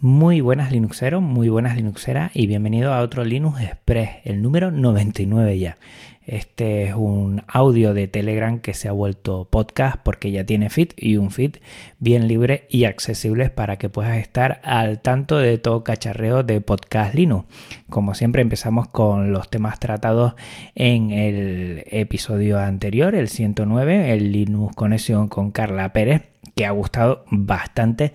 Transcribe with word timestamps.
Muy 0.00 0.40
buenas 0.40 0.70
Linuxeros, 0.70 1.20
muy 1.20 1.48
buenas 1.48 1.76
Linuxeras 1.76 2.30
y 2.32 2.46
bienvenido 2.46 2.94
a 2.94 3.00
otro 3.00 3.24
Linux 3.24 3.60
Express, 3.60 4.10
el 4.22 4.42
número 4.42 4.70
99 4.70 5.58
ya. 5.58 5.76
Este 6.24 6.84
es 6.84 6.94
un 6.94 7.42
audio 7.48 7.94
de 7.94 8.06
Telegram 8.06 8.60
que 8.60 8.74
se 8.74 8.86
ha 8.88 8.92
vuelto 8.92 9.48
podcast 9.50 9.96
porque 10.04 10.30
ya 10.30 10.44
tiene 10.44 10.70
feed 10.70 10.90
y 10.96 11.16
un 11.16 11.32
feed 11.32 11.56
bien 11.98 12.28
libre 12.28 12.68
y 12.70 12.84
accesible 12.84 13.50
para 13.50 13.76
que 13.76 13.88
puedas 13.88 14.18
estar 14.18 14.60
al 14.62 15.00
tanto 15.00 15.36
de 15.38 15.58
todo 15.58 15.82
cacharreo 15.82 16.44
de 16.44 16.60
podcast 16.60 17.14
Linux. 17.16 17.48
Como 17.90 18.14
siempre 18.14 18.40
empezamos 18.40 18.86
con 18.86 19.32
los 19.32 19.50
temas 19.50 19.80
tratados 19.80 20.34
en 20.76 21.10
el 21.10 21.82
episodio 21.86 22.60
anterior, 22.60 23.16
el 23.16 23.26
109, 23.26 24.12
el 24.12 24.30
Linux 24.30 24.76
Conexión 24.76 25.26
con 25.26 25.50
Carla 25.50 25.92
Pérez, 25.92 26.22
que 26.54 26.66
ha 26.66 26.70
gustado 26.72 27.24
bastante 27.30 28.12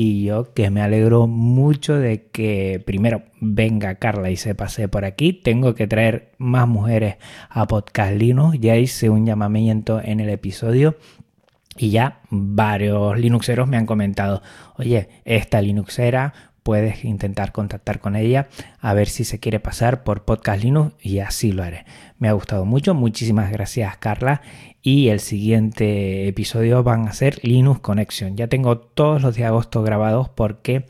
y 0.00 0.22
yo 0.22 0.54
que 0.54 0.70
me 0.70 0.80
alegro 0.80 1.26
mucho 1.26 1.96
de 1.96 2.28
que 2.28 2.80
primero 2.86 3.24
venga 3.40 3.96
Carla 3.96 4.30
y 4.30 4.36
se 4.36 4.54
pase 4.54 4.86
por 4.86 5.04
aquí. 5.04 5.32
Tengo 5.32 5.74
que 5.74 5.88
traer 5.88 6.30
más 6.38 6.68
mujeres 6.68 7.16
a 7.50 7.66
Podcast 7.66 8.14
Linux. 8.14 8.58
Ya 8.60 8.76
hice 8.76 9.10
un 9.10 9.26
llamamiento 9.26 10.00
en 10.00 10.20
el 10.20 10.28
episodio 10.28 10.96
y 11.76 11.90
ya 11.90 12.20
varios 12.30 13.18
Linuxeros 13.18 13.66
me 13.66 13.76
han 13.76 13.86
comentado, 13.86 14.40
oye, 14.76 15.08
esta 15.24 15.60
Linuxera 15.60 16.47
puedes 16.68 17.02
intentar 17.06 17.52
contactar 17.52 17.98
con 17.98 18.14
ella 18.14 18.48
a 18.78 18.92
ver 18.92 19.08
si 19.08 19.24
se 19.24 19.40
quiere 19.40 19.58
pasar 19.58 20.04
por 20.04 20.26
Podcast 20.26 20.62
Linux 20.62 20.94
y 21.00 21.20
así 21.20 21.50
lo 21.50 21.62
haré. 21.62 21.86
Me 22.18 22.28
ha 22.28 22.32
gustado 22.32 22.66
mucho, 22.66 22.92
muchísimas 22.92 23.50
gracias 23.50 23.96
Carla 23.96 24.42
y 24.82 25.08
el 25.08 25.20
siguiente 25.20 26.28
episodio 26.28 26.82
van 26.82 27.08
a 27.08 27.14
ser 27.14 27.42
Linux 27.42 27.80
Connection. 27.80 28.36
Ya 28.36 28.48
tengo 28.48 28.76
todos 28.76 29.22
los 29.22 29.34
de 29.34 29.46
agosto 29.46 29.82
grabados 29.82 30.28
porque 30.28 30.84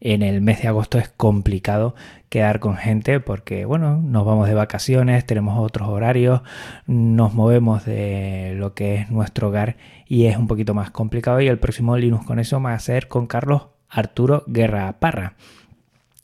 en 0.00 0.22
el 0.22 0.42
mes 0.42 0.60
de 0.60 0.68
agosto 0.68 0.98
es 0.98 1.08
complicado 1.08 1.94
quedar 2.28 2.60
con 2.60 2.76
gente 2.76 3.18
porque, 3.18 3.64
bueno, 3.64 4.02
nos 4.02 4.26
vamos 4.26 4.48
de 4.48 4.54
vacaciones, 4.54 5.24
tenemos 5.24 5.58
otros 5.58 5.88
horarios, 5.88 6.42
nos 6.86 7.32
movemos 7.32 7.86
de 7.86 8.52
lo 8.58 8.74
que 8.74 8.96
es 8.96 9.10
nuestro 9.10 9.48
hogar 9.48 9.78
y 10.06 10.26
es 10.26 10.36
un 10.36 10.46
poquito 10.46 10.74
más 10.74 10.90
complicado. 10.90 11.40
Y 11.40 11.48
el 11.48 11.58
próximo 11.58 11.96
Linux 11.96 12.26
Connection 12.26 12.62
va 12.66 12.74
a 12.74 12.78
ser 12.78 13.08
con 13.08 13.26
Carlos 13.26 13.71
Arturo 13.92 14.44
Guerra 14.46 14.98
Parra. 14.98 15.36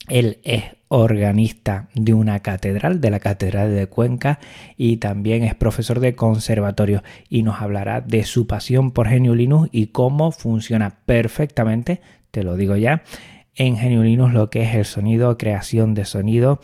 Él 0.07 0.39
es 0.43 0.63
organista 0.89 1.87
de 1.93 2.15
una 2.15 2.39
catedral, 2.39 2.99
de 2.99 3.11
la 3.11 3.19
Catedral 3.19 3.75
de 3.75 3.87
Cuenca, 3.87 4.39
y 4.75 4.97
también 4.97 5.43
es 5.43 5.53
profesor 5.53 5.99
de 5.99 6.15
conservatorio 6.15 7.03
y 7.29 7.43
nos 7.43 7.61
hablará 7.61 8.01
de 8.01 8.23
su 8.23 8.47
pasión 8.47 8.91
por 8.91 9.07
Genio 9.07 9.35
Linux 9.35 9.69
y 9.71 9.87
cómo 9.87 10.31
funciona 10.31 10.97
perfectamente, 11.05 12.01
te 12.31 12.43
lo 12.43 12.55
digo 12.55 12.75
ya, 12.75 13.03
en 13.55 13.77
Genio 13.77 14.03
Linux 14.03 14.33
lo 14.33 14.49
que 14.49 14.63
es 14.63 14.75
el 14.75 14.85
sonido, 14.85 15.37
creación 15.37 15.93
de 15.93 16.05
sonido, 16.05 16.59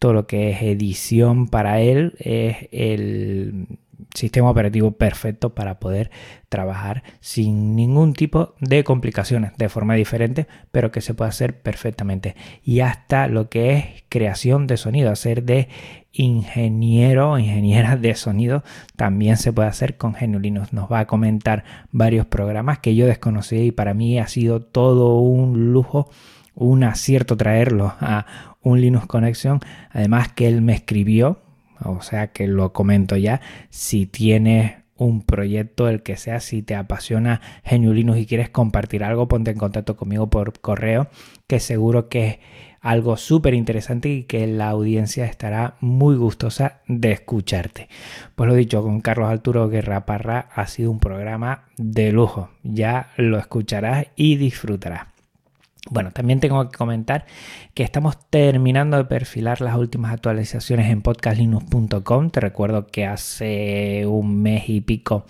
todo 0.00 0.12
lo 0.12 0.26
que 0.26 0.50
es 0.50 0.62
edición 0.62 1.48
para 1.48 1.80
él 1.80 2.14
es 2.18 2.68
el 2.72 3.78
sistema 4.14 4.50
operativo 4.50 4.92
perfecto 4.92 5.54
para 5.54 5.78
poder 5.78 6.10
trabajar 6.48 7.02
sin 7.20 7.76
ningún 7.76 8.12
tipo 8.12 8.54
de 8.60 8.84
complicaciones, 8.84 9.52
de 9.56 9.68
forma 9.68 9.94
diferente, 9.94 10.46
pero 10.70 10.90
que 10.90 11.00
se 11.00 11.14
puede 11.14 11.30
hacer 11.30 11.60
perfectamente. 11.60 12.36
Y 12.62 12.80
hasta 12.80 13.28
lo 13.28 13.48
que 13.48 13.74
es 13.74 13.84
creación 14.08 14.66
de 14.66 14.76
sonido, 14.76 15.10
hacer 15.10 15.42
de 15.44 15.68
ingeniero 16.12 17.32
o 17.32 17.38
ingeniera 17.38 17.96
de 17.96 18.14
sonido, 18.14 18.64
también 18.96 19.36
se 19.36 19.52
puede 19.52 19.68
hacer 19.68 19.96
con 19.96 20.12
GNU 20.12 20.38
Linux. 20.38 20.72
Nos 20.72 20.90
va 20.90 21.00
a 21.00 21.06
comentar 21.06 21.64
varios 21.92 22.26
programas 22.26 22.78
que 22.78 22.94
yo 22.94 23.06
desconocí 23.06 23.56
y 23.56 23.72
para 23.72 23.94
mí 23.94 24.18
ha 24.18 24.26
sido 24.26 24.60
todo 24.60 25.18
un 25.18 25.72
lujo 25.72 26.10
un 26.58 26.82
acierto 26.82 27.36
traerlo 27.36 27.94
a 28.00 28.26
un 28.62 28.80
Linux 28.80 29.06
Connection. 29.06 29.60
Además 29.90 30.32
que 30.32 30.48
él 30.48 30.60
me 30.60 30.74
escribió, 30.74 31.40
o 31.84 32.00
sea 32.02 32.28
que 32.32 32.46
lo 32.46 32.72
comento 32.72 33.16
ya, 33.16 33.40
si 33.70 34.06
tienes 34.06 34.74
un 34.96 35.22
proyecto, 35.22 35.88
el 35.88 36.02
que 36.02 36.16
sea, 36.16 36.40
si 36.40 36.62
te 36.62 36.74
apasiona 36.74 37.40
GNU 37.68 37.92
Linux 37.92 38.18
y 38.18 38.26
quieres 38.26 38.50
compartir 38.50 39.04
algo, 39.04 39.28
ponte 39.28 39.52
en 39.52 39.58
contacto 39.58 39.96
conmigo 39.96 40.28
por 40.28 40.58
correo, 40.60 41.08
que 41.46 41.60
seguro 41.60 42.08
que 42.08 42.26
es 42.26 42.38
algo 42.80 43.16
súper 43.16 43.54
interesante 43.54 44.08
y 44.08 44.24
que 44.24 44.46
la 44.46 44.68
audiencia 44.68 45.24
estará 45.24 45.76
muy 45.80 46.16
gustosa 46.16 46.80
de 46.86 47.12
escucharte. 47.12 47.88
Pues 48.34 48.48
lo 48.48 48.54
dicho, 48.54 48.82
con 48.82 49.00
Carlos 49.00 49.30
Arturo 49.30 49.68
Guerra 49.68 50.04
Parra 50.06 50.48
ha 50.54 50.66
sido 50.66 50.90
un 50.90 51.00
programa 51.00 51.64
de 51.76 52.12
lujo, 52.12 52.50
ya 52.62 53.10
lo 53.16 53.38
escucharás 53.38 54.06
y 54.16 54.36
disfrutarás. 54.36 55.17
Bueno, 55.90 56.10
también 56.10 56.40
tengo 56.40 56.68
que 56.68 56.76
comentar 56.76 57.24
que 57.74 57.82
estamos 57.82 58.18
terminando 58.28 58.96
de 58.96 59.04
perfilar 59.04 59.60
las 59.60 59.76
últimas 59.76 60.12
actualizaciones 60.12 60.90
en 60.90 61.02
podcastlinux.com. 61.02 62.30
Te 62.30 62.40
recuerdo 62.40 62.86
que 62.86 63.06
hace 63.06 64.04
un 64.06 64.42
mes 64.42 64.68
y 64.68 64.80
pico 64.80 65.24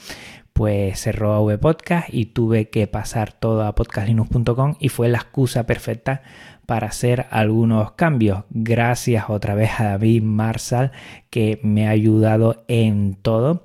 pues 0.58 0.98
cerró 0.98 1.34
AV 1.34 1.60
Podcast 1.60 2.12
y 2.12 2.26
tuve 2.26 2.68
que 2.68 2.88
pasar 2.88 3.32
todo 3.32 3.64
a 3.64 3.76
podcastlinux.com 3.76 4.74
y 4.80 4.88
fue 4.88 5.08
la 5.08 5.18
excusa 5.18 5.66
perfecta 5.66 6.22
para 6.66 6.88
hacer 6.88 7.26
algunos 7.30 7.92
cambios. 7.92 8.42
Gracias 8.50 9.26
otra 9.28 9.54
vez 9.54 9.78
a 9.78 9.84
David 9.84 10.24
Marsal 10.24 10.90
que 11.30 11.60
me 11.62 11.86
ha 11.86 11.90
ayudado 11.90 12.64
en 12.66 13.14
todo 13.14 13.64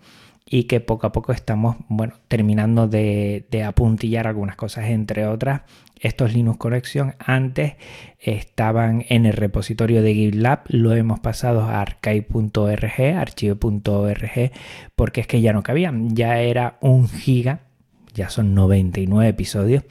y 0.53 0.65
que 0.65 0.79
poco 0.81 1.07
a 1.07 1.11
poco 1.11 1.31
estamos 1.31 1.77
bueno, 1.87 2.13
terminando 2.27 2.87
de, 2.87 3.43
apuntillar 3.65 4.27
algunas 4.27 4.55
cosas, 4.55 4.85
entre 4.85 5.25
otras 5.25 5.61
estos 5.99 6.31
Linux 6.31 6.59
Connection 6.59 7.15
antes 7.17 7.73
estaban 8.19 9.03
en 9.09 9.25
el 9.25 9.33
repositorio 9.33 10.03
de 10.03 10.13
GitLab, 10.13 10.59
lo 10.67 10.93
hemos 10.93 11.19
pasado 11.21 11.63
a 11.63 11.81
archive.org, 11.81 13.01
archivo.org, 13.17 14.51
porque 14.95 15.21
es 15.21 15.25
que 15.27 15.41
ya 15.41 15.53
no 15.53 15.63
cabían, 15.63 16.15
ya 16.15 16.39
era 16.39 16.77
un 16.81 17.09
giga, 17.09 17.61
ya 18.13 18.29
son 18.29 18.53
99 18.53 19.27
episodios 19.27 19.83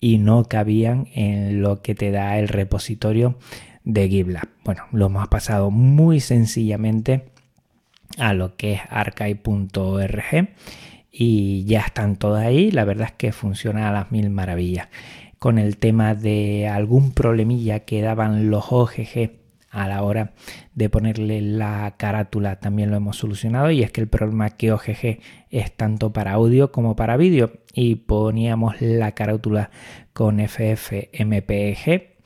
y 0.00 0.18
no 0.18 0.42
cabían 0.42 1.06
en 1.14 1.62
lo 1.62 1.82
que 1.82 1.94
te 1.94 2.10
da 2.10 2.36
el 2.40 2.48
repositorio 2.48 3.38
de 3.84 4.08
GitLab. 4.08 4.48
Bueno, 4.64 4.86
lo 4.90 5.06
hemos 5.06 5.28
pasado 5.28 5.70
muy 5.70 6.18
sencillamente 6.18 7.29
a 8.18 8.34
lo 8.34 8.56
que 8.56 8.74
es 8.74 8.80
archive.org 8.88 10.48
y 11.10 11.64
ya 11.64 11.80
están 11.80 12.16
todas 12.16 12.46
ahí. 12.46 12.70
La 12.70 12.84
verdad 12.84 13.08
es 13.08 13.14
que 13.14 13.32
funciona 13.32 13.88
a 13.88 13.92
las 13.92 14.12
mil 14.12 14.30
maravillas. 14.30 14.88
Con 15.38 15.58
el 15.58 15.78
tema 15.78 16.14
de 16.14 16.68
algún 16.68 17.12
problemilla 17.12 17.80
que 17.80 18.02
daban 18.02 18.50
los 18.50 18.72
OGG 18.72 19.32
a 19.70 19.86
la 19.86 20.02
hora 20.02 20.32
de 20.74 20.90
ponerle 20.90 21.40
la 21.40 21.94
carátula 21.96 22.56
también 22.56 22.90
lo 22.90 22.96
hemos 22.96 23.16
solucionado. 23.16 23.70
Y 23.70 23.82
es 23.82 23.90
que 23.90 24.00
el 24.00 24.08
problema 24.08 24.50
que 24.50 24.72
OGG 24.72 25.20
es 25.50 25.72
tanto 25.76 26.12
para 26.12 26.32
audio 26.32 26.72
como 26.72 26.96
para 26.96 27.16
vídeo. 27.16 27.52
Y 27.72 27.96
poníamos 27.96 28.80
la 28.80 29.12
carátula 29.12 29.70
con 30.12 30.40
FFmpeg 30.40 32.19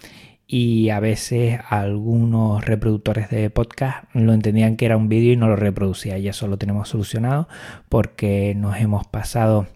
y 0.46 0.90
a 0.90 1.00
veces 1.00 1.60
algunos 1.68 2.64
reproductores 2.64 3.30
de 3.30 3.48
podcast 3.50 4.04
lo 4.14 4.32
entendían 4.32 4.76
que 4.76 4.84
era 4.86 4.96
un 4.96 5.08
vídeo 5.08 5.32
y 5.32 5.36
no 5.36 5.48
lo 5.48 5.56
reproducía. 5.56 6.18
Ya 6.18 6.30
eso 6.30 6.48
lo 6.48 6.58
tenemos 6.58 6.88
solucionado 6.88 7.48
porque 7.88 8.54
nos 8.56 8.76
hemos 8.78 9.06
pasado 9.06 9.66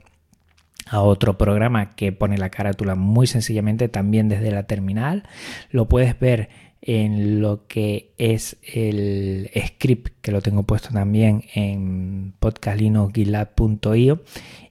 a 0.90 1.00
otro 1.00 1.38
programa 1.38 1.90
que 1.90 2.12
pone 2.12 2.38
la 2.38 2.50
carátula 2.50 2.94
muy 2.94 3.26
sencillamente 3.26 3.88
también 3.88 4.28
desde 4.28 4.50
la 4.50 4.64
terminal. 4.64 5.24
Lo 5.70 5.88
puedes 5.88 6.18
ver 6.18 6.48
en 6.80 7.40
lo 7.40 7.66
que 7.66 8.12
es 8.18 8.56
el 8.62 9.50
script 9.66 10.14
que 10.22 10.32
lo 10.32 10.40
tengo 10.42 10.62
puesto 10.62 10.90
también 10.90 11.44
en 11.54 12.34
podcastlinux.github.io 12.38 14.22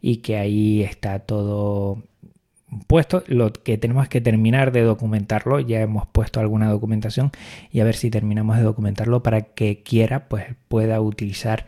y 0.02 0.18
que 0.18 0.38
ahí 0.38 0.84
está 0.84 1.20
todo 1.20 2.04
puesto. 2.88 3.24
Lo 3.28 3.54
que 3.54 3.78
tenemos 3.78 4.08
que 4.10 4.22
terminar 4.22 4.72
de 4.72 4.82
documentarlo. 4.82 5.60
Ya 5.60 5.82
hemos 5.82 6.08
puesto 6.08 6.40
alguna 6.40 6.70
documentación 6.70 7.32
y 7.72 7.80
a 7.80 7.84
ver 7.84 7.96
si 7.96 8.10
terminamos 8.10 8.58
de 8.58 8.64
documentarlo 8.64 9.24
para 9.24 9.42
que 9.42 9.84
quiera 9.84 10.28
pues 10.28 10.46
pueda 10.68 11.02
utilizar 11.02 11.66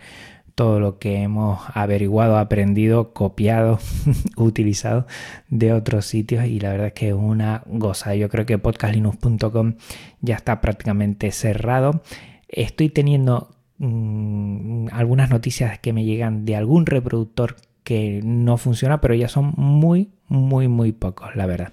todo 0.59 0.81
lo 0.81 1.00
que 1.00 1.21
hemos 1.21 1.62
averiguado, 1.73 2.38
aprendido, 2.38 3.13
copiado, 3.13 3.79
utilizado 4.35 5.07
de 5.47 5.71
otros 5.71 6.06
sitios 6.06 6.47
y 6.47 6.59
la 6.59 6.71
verdad 6.71 6.88
es 6.88 6.94
que 6.94 7.07
es 7.07 7.13
una 7.13 7.63
goza. 7.65 8.13
Yo 8.15 8.27
creo 8.27 8.45
que 8.45 8.57
podcastlinux.com 8.57 9.75
ya 10.19 10.35
está 10.35 10.59
prácticamente 10.59 11.31
cerrado. 11.31 12.01
Estoy 12.50 12.89
teniendo 12.89 13.56
mm, 13.77 14.88
algunas 14.91 15.29
noticias 15.29 15.79
que 15.79 15.94
me 15.94 16.03
llegan 16.03 16.44
de 16.44 16.57
algún 16.57 16.85
reproductor 16.85 17.56
que 17.85 18.19
no 18.21 18.57
funciona, 18.57 19.00
pero 19.00 19.13
ya 19.15 19.29
son 19.29 19.53
muy, 19.56 20.09
muy, 20.29 20.67
muy 20.67 20.91
pocos, 20.91 21.35
la 21.35 21.45
verdad. 21.45 21.71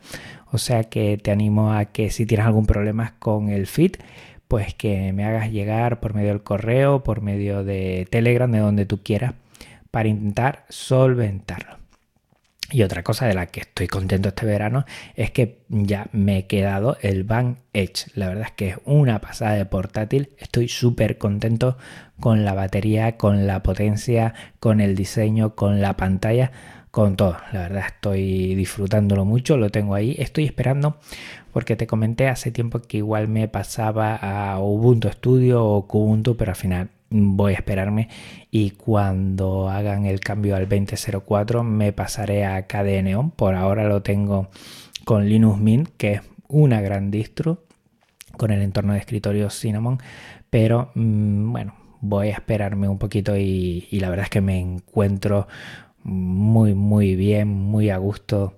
O 0.50 0.58
sea 0.58 0.84
que 0.84 1.18
te 1.18 1.30
animo 1.30 1.72
a 1.72 1.86
que 1.86 2.10
si 2.10 2.26
tienes 2.26 2.46
algún 2.46 2.66
problema 2.66 3.14
con 3.18 3.48
el 3.48 3.66
feed, 3.66 3.96
pues 4.48 4.74
que 4.74 5.12
me 5.12 5.24
hagas 5.24 5.50
llegar 5.50 6.00
por 6.00 6.14
medio 6.14 6.28
del 6.28 6.42
correo, 6.42 7.02
por 7.02 7.20
medio 7.20 7.64
de 7.64 8.06
Telegram, 8.10 8.50
de 8.50 8.58
donde 8.58 8.86
tú 8.86 9.02
quieras, 9.02 9.34
para 9.90 10.08
intentar 10.08 10.64
solventarlo. 10.68 11.76
Y 12.70 12.82
otra 12.82 13.04
cosa 13.04 13.26
de 13.26 13.34
la 13.34 13.46
que 13.46 13.60
estoy 13.60 13.86
contento 13.86 14.30
este 14.30 14.44
verano 14.44 14.84
es 15.14 15.30
que 15.30 15.60
ya 15.68 16.08
me 16.10 16.38
he 16.38 16.46
quedado 16.46 16.96
el 17.00 17.22
Van 17.22 17.58
Edge. 17.72 18.10
La 18.14 18.28
verdad 18.28 18.46
es 18.46 18.52
que 18.52 18.68
es 18.70 18.76
una 18.84 19.20
pasada 19.20 19.54
de 19.54 19.66
portátil. 19.66 20.30
Estoy 20.38 20.66
súper 20.66 21.16
contento 21.16 21.78
con 22.18 22.44
la 22.44 22.54
batería, 22.54 23.16
con 23.16 23.46
la 23.46 23.62
potencia, 23.62 24.34
con 24.58 24.80
el 24.80 24.96
diseño, 24.96 25.54
con 25.54 25.80
la 25.80 25.96
pantalla, 25.96 26.50
con 26.96 27.14
todo. 27.14 27.36
La 27.52 27.60
verdad 27.60 27.84
estoy 27.88 28.54
disfrutándolo 28.54 29.26
mucho. 29.26 29.58
Lo 29.58 29.68
tengo 29.68 29.94
ahí. 29.94 30.16
Estoy 30.18 30.46
esperando 30.46 30.96
porque 31.52 31.76
te 31.76 31.86
comenté 31.86 32.26
hace 32.26 32.50
tiempo 32.50 32.80
que 32.80 32.96
igual 32.96 33.28
me 33.28 33.48
pasaba 33.48 34.16
a 34.16 34.58
Ubuntu 34.60 35.10
Studio 35.10 35.62
o 35.62 35.86
Kubuntu, 35.86 36.38
pero 36.38 36.52
al 36.52 36.56
final 36.56 36.88
voy 37.10 37.52
a 37.52 37.56
esperarme 37.56 38.08
y 38.50 38.70
cuando 38.70 39.68
hagan 39.68 40.06
el 40.06 40.20
cambio 40.20 40.56
al 40.56 40.70
2004 40.70 41.62
me 41.62 41.92
pasaré 41.92 42.46
a 42.46 42.66
KDE 42.66 43.02
Neon. 43.02 43.30
Por 43.30 43.56
ahora 43.56 43.84
lo 43.84 44.00
tengo 44.00 44.48
con 45.04 45.28
Linux 45.28 45.58
Mint, 45.58 45.90
que 45.98 46.12
es 46.12 46.22
una 46.48 46.80
gran 46.80 47.10
distro 47.10 47.64
con 48.38 48.52
el 48.52 48.62
entorno 48.62 48.94
de 48.94 49.00
escritorio 49.00 49.50
Cinnamon, 49.50 49.98
pero 50.48 50.92
mm, 50.94 51.52
bueno, 51.52 51.74
voy 52.00 52.28
a 52.28 52.32
esperarme 52.32 52.88
un 52.88 52.96
poquito 52.96 53.36
y 53.36 53.86
la 53.90 54.08
verdad 54.08 54.24
es 54.24 54.30
que 54.30 54.40
me 54.40 54.58
encuentro 54.58 55.46
muy 56.06 56.74
muy 56.74 57.16
bien, 57.16 57.48
muy 57.48 57.90
a 57.90 57.98
gusto 57.98 58.54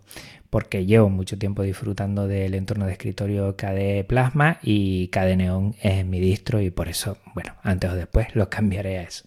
porque 0.50 0.86
llevo 0.86 1.10
mucho 1.10 1.38
tiempo 1.38 1.62
disfrutando 1.62 2.26
del 2.26 2.54
entorno 2.54 2.86
de 2.86 2.92
escritorio 2.92 3.56
KDE 3.56 4.04
Plasma 4.04 4.58
y 4.62 5.08
KDE 5.08 5.36
Neon 5.36 5.74
es 5.82 6.06
mi 6.06 6.20
distro 6.20 6.60
y 6.60 6.70
por 6.70 6.88
eso, 6.88 7.18
bueno, 7.34 7.54
antes 7.62 7.90
o 7.90 7.94
después 7.94 8.34
lo 8.34 8.48
cambiaré 8.48 8.98
a 8.98 9.02
eso. 9.02 9.24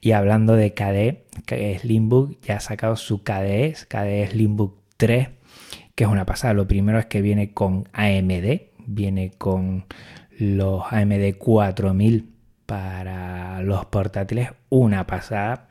Y 0.00 0.12
hablando 0.12 0.54
de 0.54 0.74
KDE, 0.74 1.24
que 1.46 1.78
Slimbook 1.78 2.40
ya 2.42 2.56
ha 2.56 2.60
sacado 2.60 2.96
su 2.96 3.22
KDE, 3.22 3.74
KDE 3.88 4.28
Slimbook 4.28 4.78
3, 4.98 5.28
que 5.94 6.04
es 6.04 6.10
una 6.10 6.26
pasada. 6.26 6.54
Lo 6.54 6.68
primero 6.68 6.98
es 6.98 7.06
que 7.06 7.22
viene 7.22 7.52
con 7.52 7.88
AMD, 7.92 8.60
viene 8.86 9.30
con 9.38 9.86
los 10.38 10.84
AMD 10.90 11.36
4000 11.38 12.30
para 12.66 13.62
los 13.62 13.86
portátiles, 13.86 14.50
una 14.68 15.06
pasada. 15.06 15.68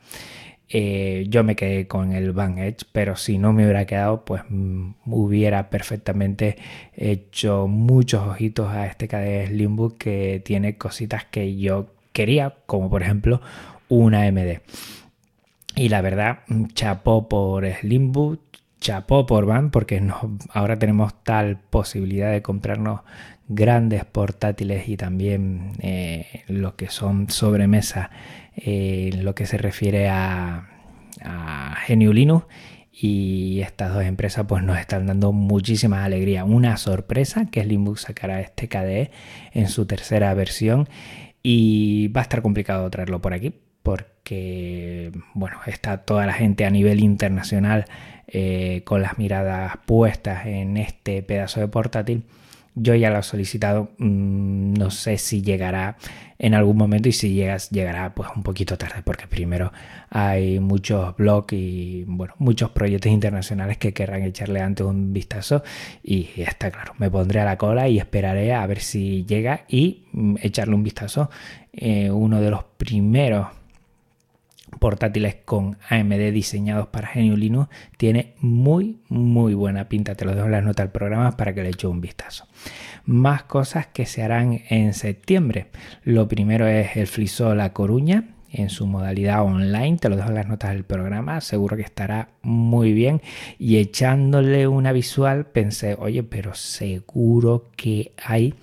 Eh, 0.70 1.26
yo 1.28 1.44
me 1.44 1.56
quedé 1.56 1.86
con 1.88 2.12
el 2.12 2.32
Van 2.32 2.58
Edge, 2.58 2.84
pero 2.92 3.16
si 3.16 3.38
no 3.38 3.52
me 3.52 3.64
hubiera 3.64 3.86
quedado, 3.86 4.24
pues 4.24 4.42
mm, 4.48 4.92
hubiera 5.06 5.70
perfectamente 5.70 6.56
hecho 6.94 7.66
muchos 7.66 8.26
ojitos 8.26 8.68
a 8.68 8.86
este 8.86 9.08
KDE 9.08 9.46
Slimbook 9.48 9.96
que 9.98 10.42
tiene 10.44 10.76
cositas 10.76 11.24
que 11.24 11.56
yo 11.56 11.86
quería, 12.12 12.54
como 12.66 12.90
por 12.90 13.02
ejemplo 13.02 13.40
una 13.88 14.22
AMD. 14.22 14.60
Y 15.76 15.88
la 15.88 16.00
verdad, 16.02 16.40
mm, 16.48 16.66
chapó 16.74 17.28
por 17.28 17.66
Slimbook, 17.66 18.40
chapó 18.80 19.26
por 19.26 19.46
Van, 19.46 19.70
porque 19.70 20.02
ahora 20.52 20.78
tenemos 20.78 21.12
tal 21.24 21.58
posibilidad 21.58 22.30
de 22.30 22.42
comprarnos 22.42 23.00
grandes 23.48 24.04
portátiles 24.04 24.88
y 24.88 24.96
también 24.96 25.72
eh, 25.80 26.44
lo 26.48 26.76
que 26.76 26.88
son 26.88 27.30
sobremesas 27.30 28.10
en 28.54 29.24
lo 29.24 29.34
que 29.34 29.46
se 29.46 29.58
refiere 29.58 30.08
a, 30.08 30.68
a 31.22 31.76
Linux. 31.88 32.46
Y 33.00 33.60
estas 33.60 33.94
dos 33.94 34.02
empresas 34.02 34.46
pues 34.48 34.64
nos 34.64 34.78
están 34.78 35.06
dando 35.06 35.32
muchísima 35.32 36.04
alegría. 36.04 36.44
Una 36.44 36.76
sorpresa 36.76 37.46
que 37.46 37.60
es 37.60 37.66
Linux 37.66 38.02
sacará 38.02 38.40
este 38.40 38.68
KDE 38.68 39.12
en 39.52 39.68
su 39.68 39.86
tercera 39.86 40.34
versión. 40.34 40.88
Y 41.40 42.08
va 42.08 42.22
a 42.22 42.22
estar 42.22 42.42
complicado 42.42 42.90
traerlo 42.90 43.20
por 43.22 43.34
aquí 43.34 43.54
porque 43.82 45.12
bueno, 45.34 45.58
está 45.66 45.98
toda 45.98 46.26
la 46.26 46.32
gente 46.32 46.64
a 46.64 46.70
nivel 46.70 47.00
internacional 47.00 47.86
eh, 48.26 48.82
con 48.84 49.02
las 49.02 49.18
miradas 49.18 49.78
puestas 49.86 50.46
en 50.46 50.76
este 50.76 51.22
pedazo 51.22 51.60
de 51.60 51.68
portátil 51.68 52.24
yo 52.80 52.94
ya 52.94 53.10
lo 53.10 53.18
he 53.18 53.22
solicitado, 53.22 53.90
mm, 53.98 54.74
no 54.74 54.90
sé 54.90 55.18
si 55.18 55.42
llegará 55.42 55.96
en 56.38 56.54
algún 56.54 56.76
momento 56.76 57.08
y 57.08 57.12
si 57.12 57.34
llegas, 57.34 57.70
llegará 57.70 58.14
pues 58.14 58.28
un 58.34 58.42
poquito 58.42 58.78
tarde, 58.78 59.02
porque 59.04 59.26
primero 59.26 59.72
hay 60.10 60.60
muchos 60.60 61.16
blogs 61.16 61.52
y 61.52 62.04
bueno, 62.06 62.34
muchos 62.38 62.70
proyectos 62.70 63.10
internacionales 63.10 63.78
que 63.78 63.92
querrán 63.92 64.22
echarle 64.22 64.60
antes 64.60 64.86
un 64.86 65.12
vistazo 65.12 65.62
y 66.02 66.28
está 66.36 66.70
claro, 66.70 66.94
me 66.98 67.10
pondré 67.10 67.40
a 67.40 67.44
la 67.44 67.58
cola 67.58 67.88
y 67.88 67.98
esperaré 67.98 68.54
a 68.54 68.66
ver 68.66 68.80
si 68.80 69.24
llega 69.24 69.64
y 69.68 70.06
mm, 70.12 70.36
echarle 70.42 70.74
un 70.74 70.84
vistazo. 70.84 71.30
Eh, 71.72 72.10
uno 72.10 72.40
de 72.40 72.50
los 72.50 72.64
primeros 72.76 73.48
portátiles 74.78 75.36
con 75.44 75.78
AMD 75.88 76.32
diseñados 76.32 76.88
para 76.88 77.10
GNU 77.14 77.36
Linux 77.36 77.68
tiene 77.96 78.34
muy 78.40 79.00
muy 79.08 79.54
buena 79.54 79.88
pinta 79.88 80.14
te 80.14 80.24
lo 80.24 80.34
dejo 80.34 80.46
en 80.46 80.52
las 80.52 80.64
notas 80.64 80.84
del 80.84 80.92
programa 80.92 81.36
para 81.36 81.54
que 81.54 81.62
le 81.62 81.70
eche 81.70 81.86
un 81.86 82.00
vistazo 82.00 82.46
más 83.04 83.44
cosas 83.44 83.86
que 83.86 84.06
se 84.06 84.22
harán 84.22 84.62
en 84.68 84.94
septiembre 84.94 85.68
lo 86.04 86.28
primero 86.28 86.66
es 86.66 86.96
el 86.96 87.06
Flisol 87.06 87.58
La 87.58 87.72
Coruña 87.72 88.34
en 88.50 88.70
su 88.70 88.86
modalidad 88.86 89.42
online, 89.42 89.98
te 89.98 90.08
lo 90.08 90.16
dejo 90.16 90.30
en 90.30 90.36
las 90.36 90.48
notas 90.48 90.70
del 90.70 90.84
programa, 90.84 91.40
seguro 91.40 91.76
que 91.76 91.82
estará 91.82 92.30
muy 92.42 92.92
bien. 92.92 93.20
Y 93.58 93.76
echándole 93.76 94.66
una 94.66 94.92
visual 94.92 95.46
pensé, 95.46 95.96
oye, 95.98 96.22
pero 96.22 96.54
seguro 96.54 97.70
que 97.76 98.12
hay 98.24 98.54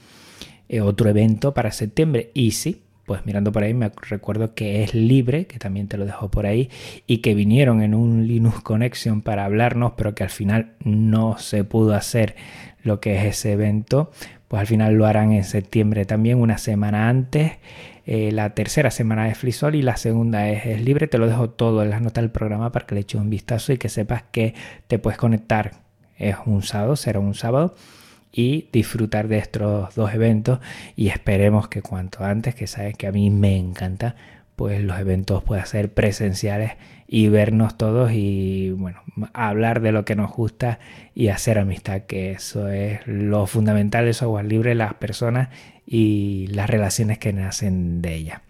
eh, 0.70 0.82
otro 0.82 1.10
evento 1.10 1.54
para 1.54 1.72
septiembre. 1.72 2.32
Y 2.34 2.52
sí, 2.52 2.85
pues 3.06 3.26
mirando 3.26 3.52
por 3.52 3.64
ahí 3.64 3.74
me 3.74 3.92
recuerdo 4.10 4.54
que 4.54 4.84
es 4.84 4.94
libre, 4.94 5.46
que 5.46 5.60
también 5.60 5.88
te 5.88 5.98
lo 5.98 6.06
dejo 6.06 6.30
por 6.30 6.46
ahí, 6.46 6.70
y 7.08 7.20
que 7.20 7.36
vinieron 7.36 7.82
en 7.82 7.94
un 7.94 8.28
Linux 8.28 8.62
Connection 8.62 9.22
para 9.22 9.46
hablarnos, 9.46 9.94
pero 9.96 10.16
que 10.16 10.24
al 10.24 10.30
final 10.30 10.72
no 10.84 11.38
se 11.38 11.64
pudo 11.64 11.94
hacer 11.94 12.36
lo 12.84 13.00
que 13.00 13.18
es 13.18 13.26
ese 13.26 13.54
evento, 13.54 14.12
pues 14.48 14.60
al 14.60 14.68
final 14.68 14.94
lo 14.96 15.06
harán 15.06 15.32
en 15.32 15.44
septiembre 15.44 16.06
también, 16.06 16.40
una 16.40 16.58
semana 16.58 17.10
antes. 17.10 17.54
Eh, 18.08 18.32
la 18.32 18.52
tercera 18.52 18.92
semana 18.92 19.28
es 19.30 19.38
Flisol 19.40 19.74
y 19.74 19.82
la 19.82 19.98
segunda 19.98 20.50
es, 20.50 20.66
es, 20.68 20.82
libre. 20.82 21.08
Te 21.08 21.18
lo 21.18 21.28
dejo 21.28 21.50
todo 21.50 21.82
en 21.82 21.90
las 21.90 22.02
notas 22.02 22.22
del 22.22 22.30
programa 22.30 22.72
para 22.72 22.86
que 22.86 22.94
le 22.94 23.02
eches 23.02 23.20
un 23.20 23.32
vistazo 23.32 23.74
y 23.74 23.78
que 23.78 23.90
sepas 23.90 24.24
que 24.32 24.54
te 24.88 25.00
puedes 25.00 25.18
conectar. 25.18 25.72
Es 26.18 26.36
un 26.46 26.62
sábado, 26.62 26.96
será 26.96 27.20
un 27.20 27.34
sábado 27.34 27.76
y 28.36 28.68
disfrutar 28.74 29.30
de 29.30 29.38
estos 29.38 29.96
dos 29.96 30.14
eventos 30.14 30.60
y 30.98 31.08
esperemos 31.08 31.70
que 31.70 31.82
cuanto 31.82 32.26
antes, 32.26 32.54
que 32.54 32.68
sabes 32.68 32.98
que 32.98 33.08
a 33.08 33.14
mí 33.14 33.30
me 33.30 33.56
encanta, 33.56 34.16
pues 34.58 34.82
los 34.82 35.00
eventos 35.00 35.42
puedan 35.44 35.66
ser 35.66 35.94
presenciales 35.94 36.74
y 37.08 37.30
vernos 37.30 37.78
todos 37.78 38.12
y 38.12 38.72
bueno, 38.72 39.02
hablar 39.34 39.80
de 39.80 39.94
lo 39.94 40.04
que 40.04 40.16
nos 40.16 40.32
gusta 40.34 40.80
y 41.14 41.30
hacer 41.30 41.58
amistad, 41.58 42.02
que 42.02 42.32
eso 42.32 42.68
es 42.68 43.00
lo 43.08 43.48
fundamental 43.48 44.06
de 44.06 44.14
software 44.14 44.46
libre, 44.46 44.76
las 44.76 44.96
personas 44.96 45.48
y 45.86 46.48
las 46.48 46.70
relaciones 46.70 47.20
que 47.20 47.32
nacen 47.32 48.02
de 48.02 48.16
ella. 48.16 48.42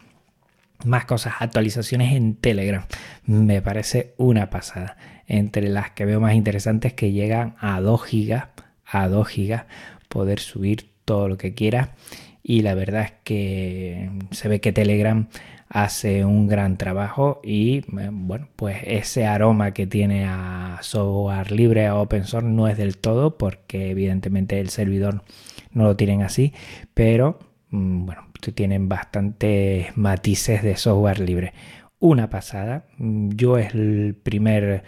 Más 0.83 1.05
cosas, 1.05 1.36
actualizaciones 1.39 2.15
en 2.15 2.36
Telegram. 2.36 2.86
Me 3.25 3.62
parece 3.62 4.13
una 4.17 4.50
pasada. 4.50 4.98
Entre 5.27 5.69
las 5.69 5.91
que 5.91 6.05
veo 6.05 6.19
más 6.19 6.36
interesantes 6.36 6.93
que 6.93 7.12
llegan 7.12 7.55
a 7.60 7.81
2 7.81 8.03
gigas 8.03 8.48
a 8.86 9.08
2 9.08 9.27
gigas, 9.27 9.65
poder 10.10 10.39
subir 10.39 10.89
todo 11.06 11.27
lo 11.27 11.38
que 11.38 11.54
quiera. 11.54 11.96
Y 12.44 12.62
la 12.62 12.75
verdad 12.75 13.04
es 13.04 13.13
que 13.24 14.10
se 14.32 14.48
ve 14.48 14.62
que 14.62 14.72
Telegram 14.72 15.27
hace 15.68 16.25
un 16.25 16.48
gran 16.48 16.77
trabajo 16.77 17.42
y 17.44 17.80
eh, 17.80 18.10
bueno 18.12 18.48
pues 18.56 18.77
ese 18.86 19.25
aroma 19.25 19.72
que 19.72 19.88
tiene 19.88 20.25
a 20.27 20.77
software 20.82 21.51
libre 21.51 21.88
a 21.88 21.96
open 21.96 22.24
source 22.24 22.48
no 22.48 22.68
es 22.68 22.77
del 22.77 22.98
todo 22.98 23.39
porque 23.39 23.89
evidentemente 23.89 24.60
el 24.60 24.70
servidor 24.70 25.24
no 25.72 25.86
lo 25.86 25.96
tienen 25.96 26.22
así 26.22 26.54
pero 26.94 27.39
mm, 27.72 28.06
bueno 28.06 28.25
tienen 28.51 28.89
bastantes 28.89 29.96
matices 29.98 30.63
de 30.63 30.77
software 30.77 31.20
libre. 31.20 31.54
Una 32.00 32.30
pasada. 32.30 32.86
Mm, 32.98 33.32
yo 33.36 33.58
es 33.58 33.74
el 33.74 34.15
primer 34.22 34.84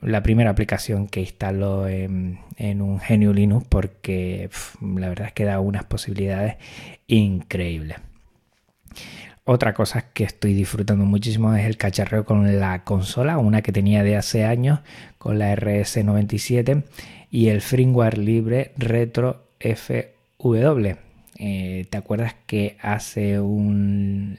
la 0.00 0.22
primera 0.22 0.50
aplicación 0.50 1.08
que 1.08 1.20
instaló 1.20 1.88
en, 1.88 2.38
un 2.58 2.98
GNU 2.98 3.32
Linux 3.32 3.66
porque 3.68 4.50
la 4.80 5.08
verdad 5.08 5.28
es 5.28 5.32
que 5.32 5.44
da 5.44 5.60
unas 5.60 5.84
posibilidades 5.84 6.56
increíbles. 7.06 7.98
Otra 9.44 9.72
cosa 9.72 10.10
que 10.12 10.24
estoy 10.24 10.52
disfrutando 10.52 11.06
muchísimo 11.06 11.54
es 11.54 11.64
el 11.64 11.78
cacharreo 11.78 12.24
con 12.24 12.60
la 12.60 12.84
consola, 12.84 13.38
una 13.38 13.62
que 13.62 13.72
tenía 13.72 14.02
de 14.02 14.16
hace 14.16 14.44
años 14.44 14.80
con 15.16 15.38
la 15.38 15.54
RS97 15.56 16.84
y 17.30 17.48
el 17.48 17.62
firmware 17.62 18.18
libre 18.18 18.72
Retro 18.76 19.48
FW. 19.58 20.88
Eh, 21.38 21.86
¿Te 21.88 21.96
acuerdas 21.96 22.34
que 22.46 22.76
hace 22.82 23.40
un 23.40 24.36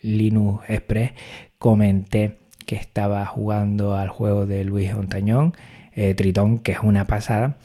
Linux 0.00 0.64
Express 0.68 1.12
comenté 1.58 2.39
que 2.70 2.76
estaba 2.76 3.26
jugando 3.26 3.96
al 3.96 4.10
juego 4.10 4.46
de 4.46 4.62
Luis 4.62 4.94
Ontañón, 4.94 5.54
eh, 5.92 6.14
Tritón, 6.14 6.60
que 6.60 6.70
es 6.70 6.78
una 6.84 7.04
pasada, 7.04 7.56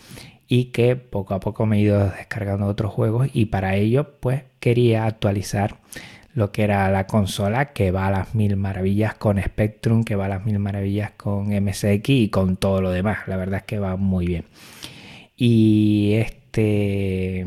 y 0.48 0.72
que 0.72 0.96
poco 0.96 1.36
a 1.36 1.40
poco 1.40 1.68
me 1.68 1.78
he 1.78 1.82
ido 1.82 2.10
descargando 2.10 2.66
otros 2.66 2.92
juegos 2.92 3.30
y 3.32 3.46
para 3.46 3.76
ello 3.76 4.16
pues 4.20 4.42
quería 4.60 5.06
actualizar 5.06 5.76
lo 6.34 6.52
que 6.52 6.64
era 6.64 6.90
la 6.90 7.06
consola 7.06 7.72
que 7.72 7.92
va 7.92 8.08
a 8.08 8.12
las 8.12 8.34
mil 8.34 8.58
maravillas 8.58 9.14
con 9.14 9.40
Spectrum, 9.40 10.04
que 10.04 10.16
va 10.16 10.26
a 10.26 10.30
las 10.30 10.44
mil 10.44 10.58
maravillas 10.58 11.12
con 11.12 11.50
MSX 11.50 12.10
y 12.10 12.30
con 12.30 12.58
todo 12.58 12.82
lo 12.82 12.90
demás. 12.90 13.28
La 13.28 13.38
verdad 13.38 13.60
es 13.60 13.66
que 13.66 13.78
va 13.78 13.98
muy 13.98 14.26
bien. 14.26 14.46
Y 15.38 16.14
este 16.16 17.46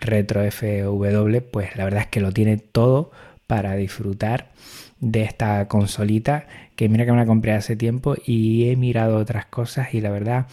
Retro 0.00 0.40
FW, 0.50 1.40
pues 1.52 1.76
la 1.76 1.84
verdad 1.84 2.00
es 2.00 2.06
que 2.06 2.20
lo 2.20 2.32
tiene 2.32 2.56
todo 2.56 3.10
para 3.46 3.76
disfrutar 3.76 4.52
de 5.00 5.22
esta 5.22 5.68
consolita 5.68 6.46
que 6.78 6.88
mira 6.88 7.04
que 7.04 7.10
me 7.10 7.18
la 7.18 7.26
compré 7.26 7.54
hace 7.54 7.74
tiempo 7.74 8.14
y 8.24 8.70
he 8.70 8.76
mirado 8.76 9.16
otras 9.16 9.46
cosas 9.46 9.94
y 9.94 10.00
la 10.00 10.10
verdad 10.10 10.46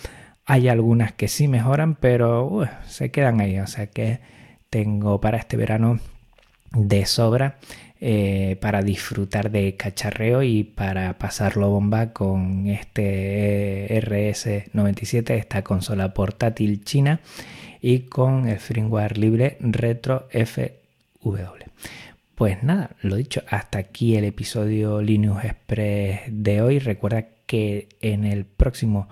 hay 0.48 0.70
algunas 0.70 1.12
que 1.12 1.28
sí 1.28 1.48
mejoran 1.48 1.94
pero 1.94 2.68
se 2.88 3.12
quedan 3.12 3.42
ahí. 3.42 3.60
O 3.60 3.68
sea 3.68 3.86
que 3.86 4.22
tengo 4.72 5.22
para 5.22 5.38
este 5.38 5.56
verano 5.56 6.00
de 6.72 7.06
sobra 7.06 7.58
eh, 8.02 8.58
para 8.60 8.82
disfrutar 8.82 9.52
de 9.52 9.76
cacharreo 9.76 10.42
y 10.42 10.64
para 10.64 11.16
pasarlo 11.20 11.70
bomba 11.70 12.12
con 12.12 12.66
este 12.70 13.88
RS97 14.02 15.30
esta 15.30 15.62
consola 15.62 16.16
portátil 16.16 16.84
china 16.84 17.20
y 17.82 18.00
con 18.00 18.48
el 18.48 18.58
firmware 18.58 19.20
libre 19.20 19.58
Retro 19.60 20.28
FW 20.32 21.66
pues 22.36 22.64
nada, 22.64 22.92
lo 23.02 23.16
dicho, 23.16 23.42
hasta 23.50 23.80
aquí 23.80 24.18
el 24.18 24.26
episodio 24.26 25.02
Linux 25.02 25.46
Express 25.46 26.22
de 26.28 26.62
hoy. 26.62 26.80
Recuerda 26.80 27.28
que 27.46 27.88
en 28.02 28.26
el 28.26 28.46
próximo 28.46 29.08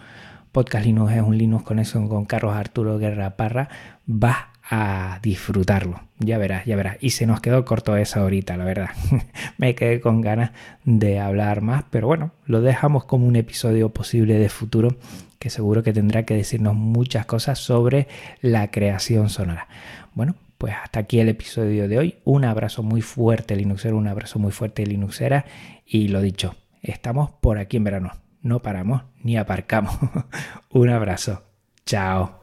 podcast 0.51 0.85
Linux 0.85 1.13
es 1.13 1.21
un 1.21 1.37
Linux 1.37 1.63
Connection 1.63 2.09
con 2.09 2.25
Carlos 2.25 2.53
Arturo 2.53 2.97
Guerra 2.97 3.37
Parra. 3.37 3.69
Vas 4.05 4.37
a 4.69 5.19
disfrutarlo. 5.23 6.01
Ya 6.19 6.37
verás, 6.37 6.65
ya 6.65 6.75
verás. 6.75 6.97
Y 6.99 7.11
se 7.11 7.25
nos 7.25 7.39
quedó 7.39 7.63
corto 7.63 7.95
esa 7.95 8.19
ahorita, 8.19 8.57
la 8.57 8.65
verdad. 8.65 8.89
Me 9.57 9.73
quedé 9.73 10.01
con 10.01 10.19
ganas 10.19 10.51
de 10.83 11.19
hablar 11.19 11.61
más, 11.61 11.85
pero 11.89 12.07
bueno, 12.07 12.31
lo 12.45 12.59
dejamos 12.59 13.05
como 13.05 13.25
un 13.25 13.37
episodio 13.37 13.89
posible 13.89 14.37
de 14.37 14.49
futuro 14.49 14.97
que 15.39 15.49
seguro 15.49 15.81
que 15.81 15.93
tendrá 15.93 16.23
que 16.23 16.35
decirnos 16.35 16.75
muchas 16.75 17.25
cosas 17.25 17.59
sobre 17.59 18.07
la 18.41 18.69
creación 18.69 19.29
sonora. 19.29 19.67
Bueno, 20.13 20.35
pues 20.63 20.75
hasta 20.81 21.01
aquí 21.01 21.19
el 21.19 21.27
episodio 21.27 21.89
de 21.89 21.97
hoy. 21.97 22.19
Un 22.23 22.45
abrazo 22.45 22.83
muy 22.83 23.01
fuerte 23.01 23.53
Linuxero, 23.53 23.97
un 23.97 24.07
abrazo 24.07 24.39
muy 24.39 24.53
fuerte 24.53 24.85
Linuxera. 24.85 25.43
Y 25.85 26.07
lo 26.07 26.21
dicho, 26.21 26.55
estamos 26.81 27.31
por 27.31 27.57
aquí 27.57 27.75
en 27.75 27.83
verano. 27.83 28.13
No 28.41 28.61
paramos 28.61 29.01
ni 29.21 29.35
aparcamos. 29.35 29.93
un 30.69 30.87
abrazo. 30.87 31.43
Chao. 31.85 32.42